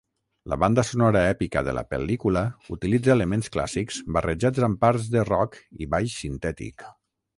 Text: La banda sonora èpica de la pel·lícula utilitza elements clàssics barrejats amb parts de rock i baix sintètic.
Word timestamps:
La 0.51 0.55
banda 0.61 0.83
sonora 0.87 1.19
èpica 1.33 1.61
de 1.67 1.75
la 1.79 1.83
pel·lícula 1.91 2.43
utilitza 2.77 3.13
elements 3.17 3.53
clàssics 3.57 4.01
barrejats 4.17 4.65
amb 4.69 4.81
parts 4.87 5.11
de 5.17 5.27
rock 5.33 5.61
i 5.87 5.91
baix 5.97 6.17
sintètic. 6.23 6.89